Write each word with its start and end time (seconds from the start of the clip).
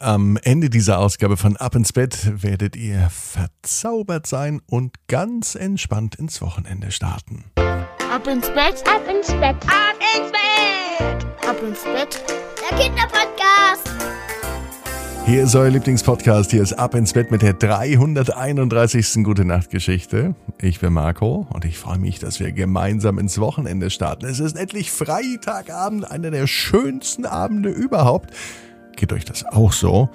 Am 0.00 0.38
Ende 0.44 0.70
dieser 0.70 1.00
Ausgabe 1.00 1.36
von 1.36 1.56
Ab 1.56 1.74
ins 1.74 1.92
Bett 1.92 2.30
werdet 2.40 2.76
ihr 2.76 3.10
verzaubert 3.10 4.28
sein 4.28 4.60
und 4.70 4.94
ganz 5.08 5.56
entspannt 5.56 6.14
ins 6.14 6.40
Wochenende 6.40 6.92
starten. 6.92 7.46
Ab 7.56 8.24
ins 8.28 8.46
Bett, 8.46 8.84
ab 8.86 9.02
ins 9.12 9.26
Bett, 9.26 9.56
ab 9.66 9.96
ins 10.14 10.30
Bett, 10.30 11.26
ab 11.48 11.56
ins 11.66 11.82
Bett, 11.82 12.22
der 12.70 12.78
Kinderpodcast. 12.78 13.90
Hier 15.26 15.42
ist 15.42 15.56
euer 15.56 15.68
Lieblingspodcast. 15.68 16.52
Hier 16.52 16.62
ist 16.62 16.72
Ab 16.72 16.94
ins 16.94 17.12
Bett 17.12 17.30
mit 17.30 17.42
der 17.42 17.52
331. 17.52 19.24
Gute 19.24 19.44
Nacht 19.44 19.68
Geschichte. 19.68 20.34
Ich 20.58 20.80
bin 20.80 20.94
Marco 20.94 21.46
und 21.50 21.66
ich 21.66 21.76
freue 21.76 21.98
mich, 21.98 22.18
dass 22.18 22.40
wir 22.40 22.52
gemeinsam 22.52 23.18
ins 23.18 23.38
Wochenende 23.38 23.90
starten. 23.90 24.24
Es 24.24 24.38
ist 24.38 24.56
endlich 24.56 24.90
Freitagabend, 24.90 26.10
einer 26.10 26.30
der 26.30 26.46
schönsten 26.46 27.26
Abende 27.26 27.68
überhaupt. 27.68 28.32
Geht 28.98 29.12
euch 29.12 29.24
das 29.24 29.46
auch 29.46 29.72
so? 29.72 30.08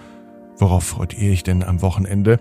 Worauf 0.58 0.84
freut 0.84 1.14
ihr 1.14 1.32
euch 1.32 1.44
denn 1.44 1.64
am 1.64 1.82
Wochenende? 1.82 2.38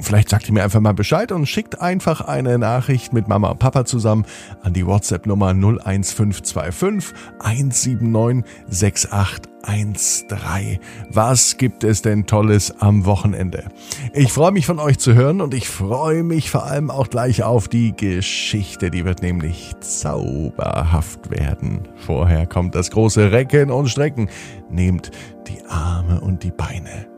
Vielleicht 0.00 0.28
sagt 0.28 0.48
ihr 0.48 0.54
mir 0.54 0.64
einfach 0.64 0.80
mal 0.80 0.92
Bescheid 0.92 1.32
und 1.32 1.46
schickt 1.46 1.80
einfach 1.80 2.20
eine 2.20 2.58
Nachricht 2.58 3.12
mit 3.12 3.28
Mama 3.28 3.50
und 3.50 3.58
Papa 3.58 3.84
zusammen 3.84 4.24
an 4.62 4.72
die 4.72 4.86
WhatsApp-Nummer 4.86 5.50
01525 5.50 7.14
179 7.38 8.44
6813. 8.68 10.78
Was 11.10 11.56
gibt 11.56 11.84
es 11.84 12.02
denn 12.02 12.26
Tolles 12.26 12.80
am 12.80 13.06
Wochenende? 13.06 13.68
Ich 14.12 14.32
freue 14.32 14.52
mich 14.52 14.66
von 14.66 14.78
euch 14.78 14.98
zu 14.98 15.14
hören 15.14 15.40
und 15.40 15.54
ich 15.54 15.68
freue 15.68 16.24
mich 16.24 16.50
vor 16.50 16.64
allem 16.64 16.90
auch 16.90 17.08
gleich 17.08 17.44
auf 17.44 17.68
die 17.68 17.96
Geschichte. 17.96 18.90
Die 18.90 19.04
wird 19.04 19.22
nämlich 19.22 19.72
zauberhaft 19.80 21.30
werden. 21.30 21.88
Vorher 21.96 22.46
kommt 22.46 22.74
das 22.74 22.90
große 22.90 23.32
Recken 23.32 23.70
und 23.70 23.88
Strecken. 23.88 24.28
Nehmt 24.70 25.10
die 25.46 25.64
Arme 25.66 26.20
und 26.20 26.42
die 26.42 26.50
Beine 26.50 27.13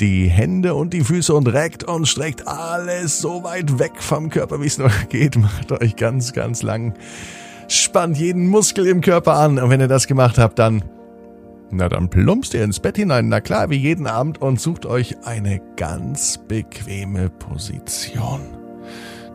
die 0.00 0.28
Hände 0.28 0.74
und 0.74 0.94
die 0.94 1.04
Füße 1.04 1.34
und 1.34 1.46
reckt 1.46 1.84
und 1.84 2.08
streckt 2.08 2.48
alles 2.48 3.20
so 3.20 3.44
weit 3.44 3.78
weg 3.78 4.02
vom 4.02 4.30
Körper, 4.30 4.60
wie 4.60 4.66
es 4.66 4.78
nur 4.78 4.90
geht. 5.08 5.36
Macht 5.36 5.72
euch 5.72 5.96
ganz, 5.96 6.32
ganz 6.32 6.62
lang. 6.62 6.94
Spannt 7.68 8.16
jeden 8.16 8.48
Muskel 8.48 8.86
im 8.86 9.00
Körper 9.00 9.34
an. 9.34 9.58
Und 9.58 9.70
wenn 9.70 9.80
ihr 9.80 9.88
das 9.88 10.06
gemacht 10.06 10.38
habt, 10.38 10.58
dann, 10.58 10.82
na 11.70 11.88
dann 11.88 12.08
plumpst 12.08 12.54
ihr 12.54 12.64
ins 12.64 12.80
Bett 12.80 12.96
hinein. 12.96 13.28
Na 13.28 13.40
klar, 13.40 13.70
wie 13.70 13.76
jeden 13.76 14.06
Abend 14.06 14.40
und 14.40 14.60
sucht 14.60 14.86
euch 14.86 15.24
eine 15.24 15.60
ganz 15.76 16.38
bequeme 16.38 17.28
Position. 17.28 18.40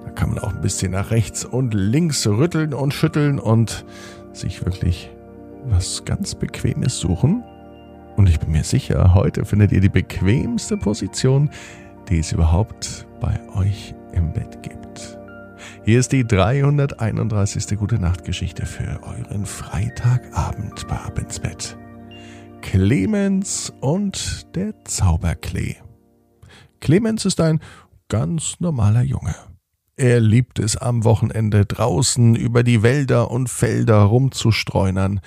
Da 0.04 0.12
kann 0.12 0.30
man 0.30 0.40
auch 0.40 0.54
ein 0.54 0.62
bisschen 0.62 0.92
nach 0.92 1.12
rechts 1.12 1.46
und 1.46 1.74
links 1.74 2.26
rütteln 2.28 2.74
und 2.74 2.94
schütteln 2.94 3.40
und 3.40 3.86
sich 4.34 4.66
wirklich 4.66 5.12
was 5.68 6.04
ganz 6.06 6.36
Bequemes 6.36 7.00
suchen. 7.00 7.44
Und 8.16 8.30
ich 8.30 8.40
bin 8.40 8.52
mir 8.52 8.64
sicher, 8.64 9.14
heute 9.14 9.46
findet 9.46 9.72
ihr 9.72 9.82
die 9.82 9.90
bequemste 9.90 10.78
Position, 10.78 11.50
die 12.10 12.20
es 12.20 12.32
überhaupt 12.32 13.08
bei 13.20 13.40
euch 13.56 13.94
im 14.14 14.32
Bett 14.32 14.64
gibt. 14.64 15.18
Hier 15.84 16.00
ist 16.00 16.12
die 16.12 16.26
331. 16.26 17.78
Gute 17.78 18.00
Nacht 18.00 18.24
Geschichte 18.24 18.66
für 18.66 19.02
euren 19.04 19.46
Freitagabend 19.46 20.88
bei 20.88 20.96
Ab 20.96 21.20
ins 21.20 21.40
Bett. 21.40 21.78
Clemens 22.62 23.72
und 23.82 24.56
der 24.56 24.74
Zauberklee. 24.86 25.76
Clemens 26.80 27.26
ist 27.26 27.42
ein 27.42 27.60
ganz 28.08 28.60
normaler 28.60 29.04
Junge. 29.04 29.36
Er 29.98 30.20
liebt 30.20 30.60
es 30.60 30.76
am 30.78 31.04
Wochenende 31.04 31.66
draußen 31.66 32.36
über 32.36 32.64
die 32.64 32.82
Wälder 32.82 33.30
und 33.32 33.50
Felder 33.50 34.00
rumzustreunern. 34.00 35.20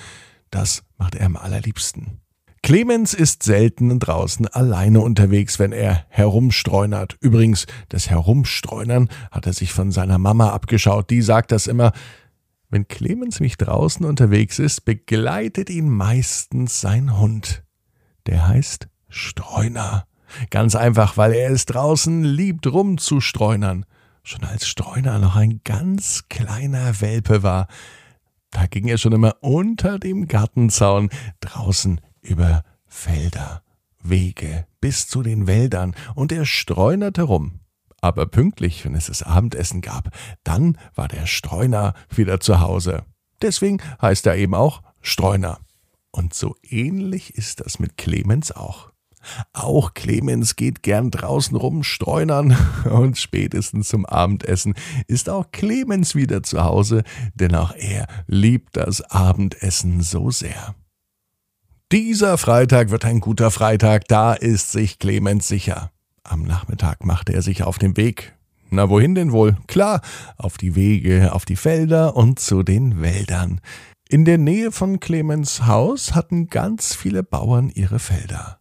Das 0.51 0.83
macht 0.97 1.15
er 1.15 1.27
am 1.27 1.37
allerliebsten. 1.37 2.21
Clemens 2.63 3.15
ist 3.15 3.43
selten 3.43 3.99
draußen 3.99 4.47
alleine 4.49 5.01
unterwegs, 5.01 5.59
wenn 5.59 5.73
er 5.73 6.05
herumstreunert. 6.09 7.17
Übrigens, 7.21 7.67
das 7.89 8.11
Herumstreunern 8.11 9.09
hat 9.31 9.47
er 9.47 9.53
sich 9.53 9.73
von 9.73 9.93
seiner 9.93 10.19
Mama 10.19 10.51
abgeschaut. 10.51 11.11
Die 11.11 11.23
sagt 11.23 11.53
das 11.53 11.67
immer. 11.67 11.93
Wenn 12.71 12.87
Clemens 12.87 13.41
mich 13.41 13.57
draußen 13.57 14.05
unterwegs 14.05 14.59
ist, 14.59 14.85
begleitet 14.85 15.71
ihn 15.71 15.89
meistens 15.89 16.81
sein 16.81 17.19
Hund. 17.19 17.63
Der 18.27 18.47
heißt 18.47 18.89
Streuner. 19.09 20.07
Ganz 20.51 20.75
einfach, 20.75 21.17
weil 21.17 21.33
er 21.33 21.51
es 21.51 21.65
draußen 21.65 22.23
liebt, 22.23 22.67
rumzustreunern. 22.67 23.87
Schon 24.23 24.45
als 24.45 24.69
Streuner 24.69 25.19
noch 25.19 25.37
ein 25.37 25.63
ganz 25.65 26.25
kleiner 26.29 27.01
Welpe 27.01 27.43
war, 27.43 27.69
da 28.51 28.67
ging 28.67 28.89
er 28.89 28.99
schon 28.99 29.13
immer 29.13 29.37
unter 29.41 29.99
dem 29.99 30.29
Gartenzaun 30.29 31.11
draußen 31.41 32.01
über 32.21 32.63
Felder, 32.87 33.63
Wege 34.03 34.67
bis 34.81 35.07
zu 35.07 35.23
den 35.23 35.47
Wäldern, 35.47 35.95
und 36.15 36.33
er 36.33 36.47
streunerte 36.47 37.23
rum. 37.23 37.61
Aber 38.01 38.27
pünktlich, 38.27 38.85
wenn 38.85 38.95
es 38.95 39.07
das 39.07 39.23
Abendessen 39.23 39.81
gab, 39.81 40.11
dann 40.45 40.79
war 40.95 41.09
der 41.09 41.27
Streuner 41.27 41.95
wieder 42.15 42.41
zu 42.41 42.61
Hause. 42.61 43.05
Deswegen 43.43 43.83
heißt 44.01 44.27
er 44.27 44.37
eben 44.37 44.55
auch 44.55 44.83
Streuner. 45.01 45.59
Und 46.11 46.33
so 46.33 46.57
ähnlich 46.63 47.35
ist 47.35 47.61
das 47.61 47.79
mit 47.79 47.97
Clemens 47.97 48.53
auch. 48.53 48.91
Auch 49.53 49.95
Clemens 49.95 50.57
geht 50.57 50.83
gern 50.83 51.11
draußen 51.11 51.57
rum 51.57 51.83
streunern 51.83 52.57
und 52.91 53.19
spätestens 53.19 53.89
zum 53.89 54.07
Abendessen 54.07 54.75
ist 55.07 55.29
auch 55.29 55.51
Clemens 55.53 56.15
wieder 56.15 56.43
zu 56.43 56.65
Hause, 56.65 57.03
denn 57.35 57.55
auch 57.55 57.75
er 57.75 58.07
liebt 58.27 58.77
das 58.77 59.01
Abendessen 59.03 60.03
so 60.03 60.31
sehr. 60.31 60.75
Dieser 61.91 62.37
Freitag 62.37 62.91
wird 62.91 63.05
ein 63.07 63.21
guter 63.21 63.51
Freitag, 63.51 64.07
da 64.09 64.35
ist 64.35 64.73
sich 64.73 64.99
Clemens 64.99 65.49
sicher. 65.49 65.91
Am 66.23 66.43
Nachmittag 66.43 67.05
machte 67.05 67.33
er 67.33 67.41
sich 67.41 67.63
auf 67.63 67.79
den 67.79 67.97
Weg. 67.97 68.35
Na, 68.71 68.91
wohin 68.91 69.15
denn 69.15 69.33
wohl? 69.33 69.57
Klar, 69.67 70.03
auf 70.37 70.59
die 70.59 70.75
Wege, 70.75 71.33
auf 71.33 71.47
die 71.47 71.57
Felder 71.57 72.15
und 72.17 72.39
zu 72.39 72.63
den 72.63 73.01
Wäldern. 73.01 73.63
In 74.11 74.27
der 74.27 74.37
Nähe 74.37 74.73
von 74.73 75.01
Clemens 75.01 75.67
Haus 75.67 76.15
hatten 76.15 76.49
ganz 76.49 76.95
viele 76.95 77.23
Bauern 77.23 77.71
ihre 77.71 77.99
Felder. 77.99 78.59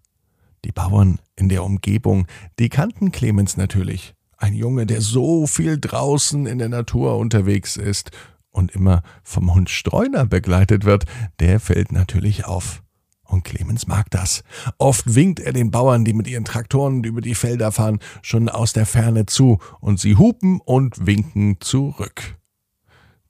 Die 0.68 0.74
Bauern 0.74 1.20
in 1.38 1.48
der 1.48 1.64
Umgebung, 1.64 2.28
die 2.60 2.68
kannten 2.68 3.14
Clemens 3.14 3.56
natürlich. 3.56 4.16
Ein 4.36 4.54
Junge, 4.54 4.86
der 4.86 5.00
so 5.00 5.48
viel 5.48 5.80
draußen 5.80 6.46
in 6.46 6.58
der 6.58 6.68
Natur 6.68 7.16
unterwegs 7.16 7.78
ist 7.78 8.12
und 8.52 8.72
immer 8.72 9.02
vom 9.24 9.56
Hund 9.56 9.70
Streuner 9.70 10.26
begleitet 10.26 10.84
wird, 10.84 11.06
der 11.40 11.62
fällt 11.62 11.94
natürlich 11.94 12.44
auf. 12.44 12.84
Und 13.24 13.46
Clemens 13.46 13.88
mag 13.88 14.12
das. 14.12 14.44
Oft 14.78 15.16
winkt 15.16 15.40
er 15.40 15.54
den 15.54 15.72
Bauern, 15.72 16.04
die 16.04 16.12
mit 16.12 16.28
ihren 16.28 16.44
Traktoren 16.44 17.02
über 17.06 17.22
die 17.22 17.36
Felder 17.36 17.72
fahren, 17.72 18.00
schon 18.22 18.50
aus 18.50 18.74
der 18.74 18.86
Ferne 18.86 19.26
zu, 19.26 19.60
und 19.80 20.02
sie 20.02 20.18
hupen 20.18 20.60
und 20.60 21.08
winken 21.08 21.62
zurück. 21.62 22.36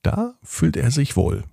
Da 0.01 0.33
fühlt 0.41 0.75
er 0.75 0.89
sich 0.89 1.15
wohl. 1.15 1.43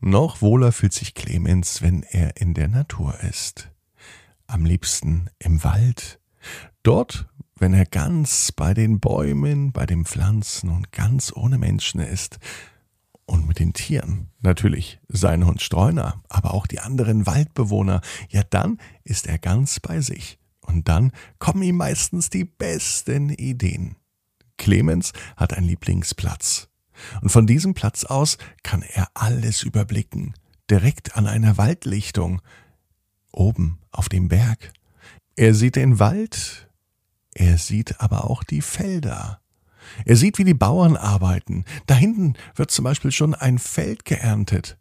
Noch 0.00 0.40
wohler 0.40 0.72
fühlt 0.72 0.94
sich 0.94 1.12
Clemens, 1.12 1.82
wenn 1.82 2.04
er 2.04 2.40
in 2.40 2.54
der 2.54 2.68
Natur 2.68 3.20
ist. 3.20 3.70
Am 4.50 4.64
liebsten 4.64 5.30
im 5.38 5.62
Wald. 5.62 6.18
Dort, 6.82 7.28
wenn 7.56 7.72
er 7.72 7.86
ganz 7.86 8.50
bei 8.50 8.74
den 8.74 8.98
Bäumen, 8.98 9.70
bei 9.70 9.86
den 9.86 10.04
Pflanzen 10.04 10.70
und 10.70 10.90
ganz 10.90 11.32
ohne 11.32 11.56
Menschen 11.56 12.00
ist, 12.00 12.40
und 13.26 13.46
mit 13.46 13.60
den 13.60 13.72
Tieren. 13.72 14.26
Natürlich 14.40 14.98
sein 15.06 15.46
Hund 15.46 15.62
Streuner, 15.62 16.20
aber 16.28 16.52
auch 16.52 16.66
die 16.66 16.80
anderen 16.80 17.26
Waldbewohner. 17.26 18.00
Ja, 18.28 18.42
dann 18.42 18.78
ist 19.04 19.28
er 19.28 19.38
ganz 19.38 19.78
bei 19.78 20.00
sich. 20.00 20.40
Und 20.66 20.88
dann 20.88 21.12
kommen 21.38 21.62
ihm 21.62 21.76
meistens 21.76 22.28
die 22.28 22.44
besten 22.44 23.30
Ideen. 23.30 23.94
Clemens 24.56 25.12
hat 25.36 25.54
einen 25.54 25.68
Lieblingsplatz. 25.68 26.68
Und 27.22 27.30
von 27.30 27.46
diesem 27.46 27.74
Platz 27.74 28.02
aus 28.02 28.36
kann 28.64 28.82
er 28.82 29.06
alles 29.14 29.62
überblicken. 29.62 30.34
Direkt 30.68 31.16
an 31.16 31.28
einer 31.28 31.56
Waldlichtung. 31.56 32.42
Oben 33.32 33.78
auf 33.90 34.08
dem 34.08 34.28
Berg. 34.28 34.72
Er 35.36 35.54
sieht 35.54 35.76
den 35.76 35.98
Wald. 35.98 36.68
Er 37.34 37.58
sieht 37.58 38.00
aber 38.00 38.28
auch 38.28 38.44
die 38.44 38.60
Felder. 38.60 39.40
Er 40.04 40.16
sieht, 40.16 40.38
wie 40.38 40.44
die 40.44 40.54
Bauern 40.54 40.96
arbeiten. 40.96 41.64
Da 41.86 41.94
hinten 41.94 42.34
wird 42.54 42.70
zum 42.70 42.84
Beispiel 42.84 43.12
schon 43.12 43.34
ein 43.34 43.58
Feld 43.58 44.04
geerntet. 44.04 44.78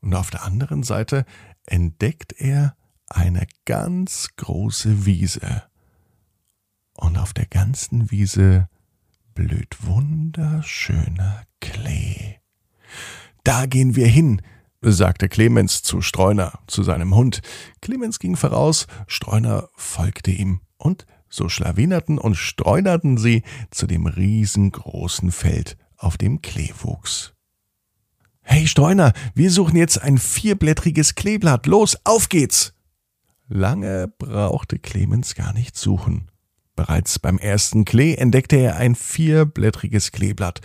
Und 0.00 0.14
auf 0.14 0.30
der 0.30 0.44
anderen 0.44 0.82
Seite 0.82 1.24
entdeckt 1.66 2.32
er 2.38 2.76
eine 3.08 3.46
ganz 3.64 4.28
große 4.36 5.06
Wiese. 5.06 5.64
Und 6.94 7.18
auf 7.18 7.32
der 7.32 7.46
ganzen 7.46 8.10
Wiese 8.10 8.68
blüht 9.34 9.86
wunderschöner 9.86 11.44
Klee. 11.60 12.36
Da 13.44 13.66
gehen 13.66 13.96
wir 13.96 14.08
hin, 14.08 14.42
sagte 14.80 15.28
Clemens 15.28 15.82
zu 15.82 16.00
Streuner, 16.00 16.60
zu 16.66 16.82
seinem 16.82 17.14
Hund. 17.14 17.40
Clemens 17.80 18.18
ging 18.18 18.36
voraus, 18.36 18.86
Streuner 19.06 19.68
folgte 19.74 20.30
ihm 20.30 20.60
und 20.76 21.06
so 21.28 21.48
schlawinerten 21.48 22.18
und 22.18 22.36
streunerten 22.36 23.18
sie 23.18 23.42
zu 23.70 23.86
dem 23.86 24.06
riesengroßen 24.06 25.30
Feld, 25.30 25.76
auf 25.96 26.16
dem 26.16 26.42
Klee 26.42 26.72
wuchs. 26.80 27.34
Hey 28.40 28.66
Streuner, 28.66 29.12
wir 29.34 29.50
suchen 29.50 29.76
jetzt 29.76 30.00
ein 30.00 30.16
vierblättriges 30.16 31.14
Kleeblatt. 31.14 31.66
Los, 31.66 31.98
auf 32.04 32.28
geht's! 32.28 32.72
Lange 33.48 34.08
brauchte 34.18 34.78
Clemens 34.78 35.34
gar 35.34 35.52
nicht 35.52 35.76
suchen. 35.76 36.30
Bereits 36.76 37.18
beim 37.18 37.38
ersten 37.38 37.84
Klee 37.84 38.14
entdeckte 38.14 38.56
er 38.56 38.76
ein 38.76 38.94
vierblättriges 38.94 40.12
Kleeblatt. 40.12 40.60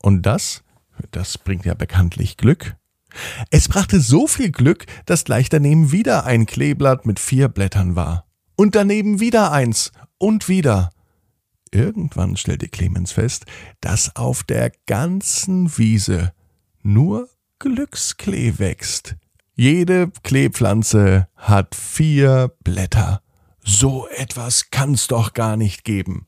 Und 0.00 0.22
das, 0.22 0.62
das 1.10 1.38
bringt 1.38 1.64
ja 1.64 1.74
bekanntlich 1.74 2.36
Glück. 2.36 2.76
Es 3.50 3.68
brachte 3.68 4.00
so 4.00 4.26
viel 4.26 4.50
Glück, 4.50 4.86
dass 5.06 5.24
gleich 5.24 5.48
daneben 5.48 5.92
wieder 5.92 6.24
ein 6.24 6.46
Kleeblatt 6.46 7.06
mit 7.06 7.18
vier 7.18 7.48
Blättern 7.48 7.96
war. 7.96 8.26
Und 8.56 8.74
daneben 8.74 9.20
wieder 9.20 9.52
eins 9.52 9.92
und 10.18 10.48
wieder. 10.48 10.90
Irgendwann 11.70 12.36
stellte 12.36 12.68
Clemens 12.68 13.12
fest, 13.12 13.44
dass 13.80 14.16
auf 14.16 14.42
der 14.42 14.72
ganzen 14.86 15.76
Wiese 15.76 16.32
nur 16.82 17.28
Glücksklee 17.58 18.54
wächst. 18.58 19.16
Jede 19.54 20.10
Kleepflanze 20.22 21.28
hat 21.34 21.74
vier 21.74 22.52
Blätter. 22.62 23.22
So 23.64 24.06
etwas 24.08 24.70
kann's 24.70 25.06
doch 25.06 25.32
gar 25.32 25.56
nicht 25.56 25.84
geben. 25.84 26.26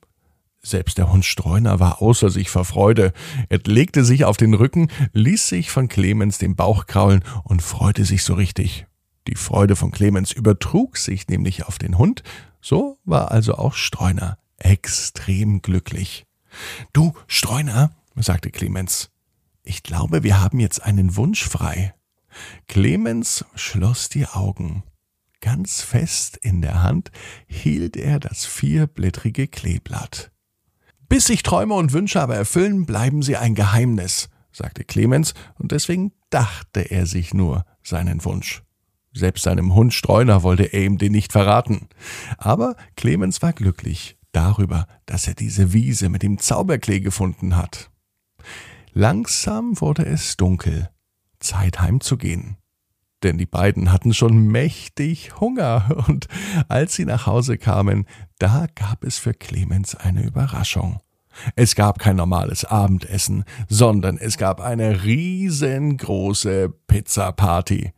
Selbst 0.61 0.99
der 0.99 1.13
Hund 1.13 1.25
Streuner 1.25 1.81
war 1.81 2.03
außer 2.03 2.31
sich 2.31 2.51
vor 2.51 2.65
Freude. 2.65 3.13
Er 3.49 3.61
legte 3.65 4.05
sich 4.05 4.25
auf 4.25 4.37
den 4.37 4.55
Rücken, 4.55 4.89
ließ 5.13 5.49
sich 5.49 5.71
von 5.71 5.89
Clemens 5.89 6.39
den 6.39 6.57
Bauch 6.57 6.87
kraulen 6.87 7.23
und 7.45 7.63
freute 7.63 8.05
sich 8.05 8.25
so 8.25 8.35
richtig. 8.35 8.87
Die 9.29 9.37
Freude 9.37 9.77
von 9.77 9.91
Clemens 9.91 10.33
übertrug 10.33 10.97
sich 10.97 11.29
nämlich 11.29 11.67
auf 11.67 11.79
den 11.79 11.99
Hund, 11.99 12.23
so 12.61 12.99
war 13.05 13.31
also 13.31 13.55
auch 13.55 13.75
Streuner 13.75 14.39
extrem 14.57 15.63
glücklich. 15.63 16.27
Du, 16.93 17.15
Streuner, 17.27 17.93
sagte 18.17 18.51
Clemens, 18.51 19.11
ich 19.63 19.83
glaube, 19.83 20.23
wir 20.23 20.41
haben 20.41 20.61
jetzt 20.61 20.83
einen 20.83 21.17
Wunsch 21.17 21.47
frei. 21.47 21.95
Clemens 22.67 23.45
schloss 23.55 24.09
die 24.09 24.27
Augen. 24.27 24.83
Ganz 25.41 25.83
fest 25.83 26.37
in 26.37 26.63
der 26.63 26.83
Hand 26.83 27.13
hielt 27.47 27.97
er 27.97 28.19
das 28.19 28.45
vierblättrige 28.45 29.47
Kleeblatt. 29.47 30.33
Bis 31.09 31.25
sich 31.25 31.43
Träume 31.43 31.75
und 31.75 31.93
Wünsche 31.93 32.21
aber 32.21 32.37
erfüllen, 32.37 32.85
bleiben 32.85 33.23
sie 33.23 33.37
ein 33.37 33.55
Geheimnis, 33.55 34.29
sagte 34.53 34.85
Clemens, 34.85 35.35
und 35.59 35.73
deswegen 35.73 36.13
dachte 36.31 36.81
er 36.91 37.07
sich 37.07 37.33
nur 37.33 37.65
seinen 37.83 38.25
Wunsch. 38.25 38.63
Selbst 39.15 39.45
seinem 39.45 39.75
Hund 39.75 39.95
Streuner 39.95 40.43
wollte 40.43 40.65
er 40.65 40.85
ihm 40.85 40.99
den 40.99 41.13
nicht 41.13 41.33
verraten. 41.33 41.89
Aber 42.37 42.77
Clemens 42.97 43.41
war 43.41 43.53
glücklich 43.55 44.19
darüber, 44.33 44.87
dass 45.07 45.27
er 45.27 45.35
diese 45.35 45.73
Wiese 45.73 46.11
mit 46.11 46.23
dem 46.23 46.39
Zauberklee 46.39 47.01
gefunden 47.01 47.57
hat. 47.57 47.91
Langsam 48.93 49.81
wurde 49.81 50.05
es 50.05 50.37
dunkel. 50.37 50.91
Zeit 51.41 51.81
heimzugehen. 51.81 52.59
Denn 53.23 53.37
die 53.37 53.47
beiden 53.47 53.93
hatten 53.93 54.15
schon 54.15 54.47
mächtig 54.47 55.41
Hunger, 55.41 56.05
und 56.09 56.29
als 56.69 56.95
sie 56.95 57.05
nach 57.05 57.27
Hause 57.27 57.59
kamen, 57.59 58.07
da 58.39 58.67
gab 58.75 59.05
es 59.05 59.19
für 59.19 59.35
Clemens 59.35 59.95
eine 59.95 60.23
Überraschung. 60.23 61.01
Es 61.57 61.75
gab 61.75 61.99
kein 61.99 62.17
normales 62.17 62.65
Abendessen, 62.65 63.45
sondern 63.69 64.19
es 64.19 64.39
gab 64.39 64.61
eine 64.61 65.05
riesengroße 65.05 66.69
Pizzaparty. 66.87 67.93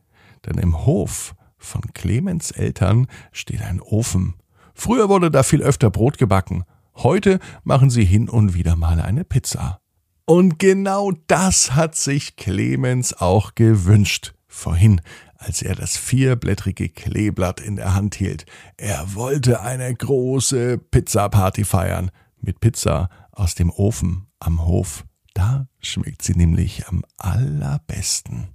Denn 0.46 0.58
im 0.58 0.84
Hof 0.86 1.34
von 1.58 1.82
Clemens 1.94 2.50
Eltern 2.50 3.06
steht 3.32 3.62
ein 3.62 3.80
Ofen. 3.80 4.34
Früher 4.74 5.08
wurde 5.08 5.30
da 5.30 5.42
viel 5.42 5.62
öfter 5.62 5.90
Brot 5.90 6.18
gebacken. 6.18 6.64
Heute 6.96 7.38
machen 7.64 7.90
sie 7.90 8.04
hin 8.04 8.28
und 8.28 8.54
wieder 8.54 8.76
mal 8.76 9.00
eine 9.00 9.24
Pizza. 9.24 9.80
Und 10.24 10.58
genau 10.58 11.12
das 11.26 11.74
hat 11.74 11.96
sich 11.96 12.36
Clemens 12.36 13.14
auch 13.14 13.54
gewünscht. 13.54 14.32
Vorhin, 14.52 15.00
als 15.36 15.62
er 15.62 15.76
das 15.76 15.96
vierblättrige 15.96 16.88
Kleeblatt 16.88 17.60
in 17.60 17.76
der 17.76 17.94
Hand 17.94 18.16
hielt. 18.16 18.46
Er 18.76 19.14
wollte 19.14 19.60
eine 19.62 19.94
große 19.94 20.76
Pizzaparty 20.76 21.64
feiern. 21.64 22.10
Mit 22.40 22.58
Pizza 22.60 23.08
aus 23.30 23.54
dem 23.54 23.70
Ofen 23.70 24.26
am 24.40 24.66
Hof. 24.66 25.04
Da 25.34 25.68
schmeckt 25.78 26.22
sie 26.22 26.34
nämlich 26.34 26.88
am 26.88 27.04
allerbesten. 27.16 28.48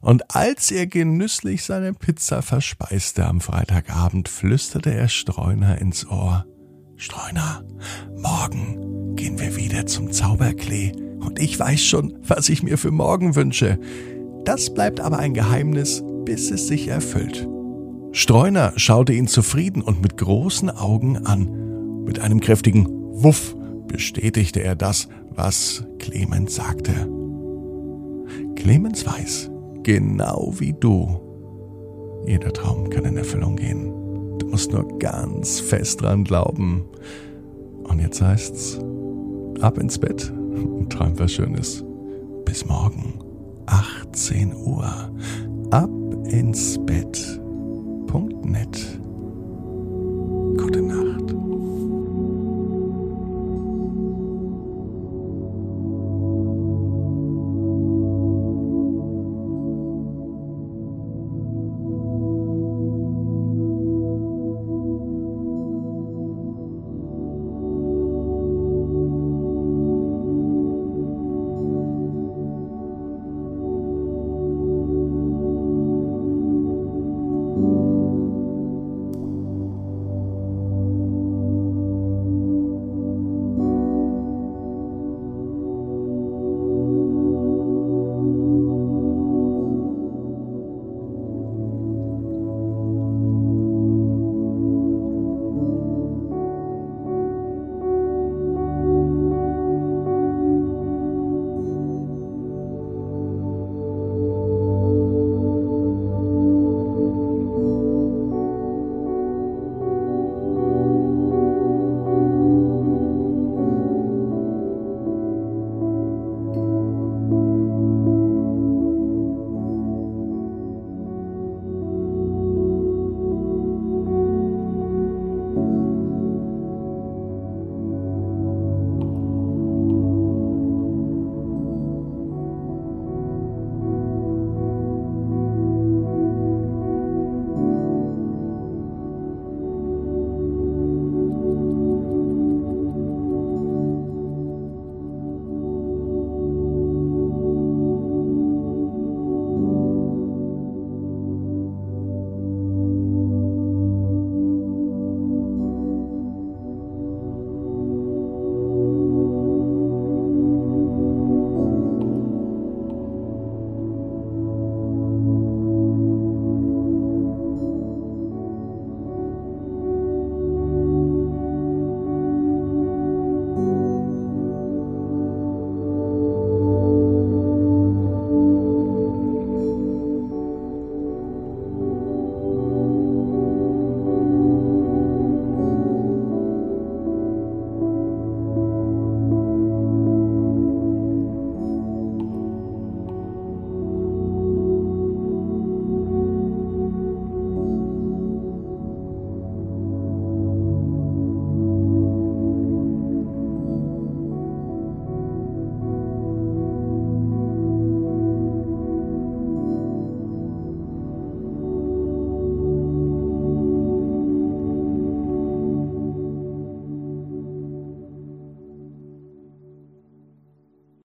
Und 0.00 0.34
als 0.34 0.72
er 0.72 0.88
genüsslich 0.88 1.62
seine 1.62 1.94
Pizza 1.94 2.42
verspeiste 2.42 3.24
am 3.24 3.40
Freitagabend, 3.40 4.28
flüsterte 4.28 4.92
er 4.92 5.08
Streuner 5.08 5.78
ins 5.78 6.06
Ohr. 6.06 6.46
Streuner, 6.96 7.62
morgen 8.16 9.14
gehen 9.14 9.38
wir 9.38 9.54
wieder 9.54 9.86
zum 9.86 10.10
Zauberklee 10.10 10.92
und 11.20 11.38
ich 11.38 11.58
weiß 11.58 11.80
schon, 11.84 12.18
was 12.22 12.48
ich 12.48 12.64
mir 12.64 12.76
für 12.76 12.90
morgen 12.90 13.36
wünsche. 13.36 13.78
Das 14.44 14.72
bleibt 14.72 15.00
aber 15.00 15.18
ein 15.18 15.34
Geheimnis, 15.34 16.02
bis 16.24 16.50
es 16.50 16.66
sich 16.66 16.88
erfüllt. 16.88 17.48
Streuner 18.12 18.72
schaute 18.76 19.12
ihn 19.12 19.26
zufrieden 19.26 19.82
und 19.82 20.02
mit 20.02 20.16
großen 20.18 20.70
Augen 20.70 21.18
an. 21.18 22.04
Mit 22.04 22.18
einem 22.18 22.40
kräftigen 22.40 22.86
Wuff 22.88 23.56
bestätigte 23.86 24.62
er 24.62 24.74
das, 24.74 25.08
was 25.30 25.84
Clemens 25.98 26.54
sagte. 26.54 26.92
Clemens 28.56 29.06
weiß, 29.06 29.50
genau 29.82 30.52
wie 30.58 30.72
du, 30.72 31.20
jeder 32.26 32.52
Traum 32.52 32.88
kann 32.90 33.04
in 33.04 33.16
Erfüllung 33.16 33.56
gehen. 33.56 33.92
Du 34.38 34.46
musst 34.46 34.72
nur 34.72 34.98
ganz 34.98 35.60
fest 35.60 36.02
dran 36.02 36.24
glauben. 36.24 36.84
Und 37.84 37.98
jetzt 38.00 38.22
heißt's, 38.22 38.78
ab 39.60 39.78
ins 39.78 39.98
Bett 39.98 40.30
und 40.30 40.90
träum 40.90 41.18
was 41.18 41.32
Schönes. 41.32 41.84
Bis 42.44 42.64
morgen, 42.64 43.14
18 43.66 44.54
Uhr, 44.54 45.10
ab 45.70 45.90
ins 46.28 46.78
Bett.net. 46.86 47.42